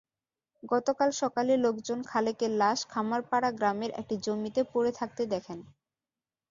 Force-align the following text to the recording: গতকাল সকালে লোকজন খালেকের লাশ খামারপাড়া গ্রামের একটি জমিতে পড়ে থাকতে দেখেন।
গতকাল 0.63 1.09
সকালে 1.21 1.53
লোকজন 1.57 1.99
খালেকের 2.05 2.51
লাশ 2.61 2.79
খামারপাড়া 2.91 3.49
গ্রামের 3.57 3.91
একটি 3.93 4.15
জমিতে 4.25 4.61
পড়ে 4.71 4.91
থাকতে 4.99 5.23
দেখেন। 5.33 5.59